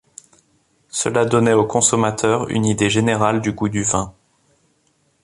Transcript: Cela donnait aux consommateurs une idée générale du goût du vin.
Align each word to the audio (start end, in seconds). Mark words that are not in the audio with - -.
Cela 0.89 1.25
donnait 1.25 1.53
aux 1.53 1.67
consommateurs 1.67 2.49
une 2.49 2.65
idée 2.65 2.89
générale 2.89 3.39
du 3.39 3.51
goût 3.51 3.69
du 3.69 3.83
vin. 3.83 4.15